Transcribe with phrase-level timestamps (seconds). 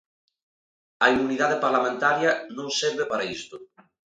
[1.03, 3.55] A inmunidade parlamentaria non serve para isto.